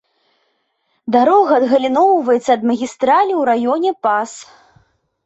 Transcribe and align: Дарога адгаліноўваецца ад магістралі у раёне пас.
Дарога 1.15 1.51
адгаліноўваецца 1.61 2.49
ад 2.55 2.61
магістралі 2.71 3.33
у 3.41 3.45
раёне 3.51 3.91
пас. 4.07 4.31